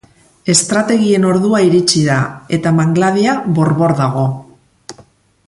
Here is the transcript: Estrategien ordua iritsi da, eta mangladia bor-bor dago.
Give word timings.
Estrategien 0.51 1.27
ordua 1.31 1.61
iritsi 1.67 2.01
da, 2.07 2.17
eta 2.59 2.73
mangladia 2.81 3.37
bor-bor 3.59 3.95
dago. 4.01 4.27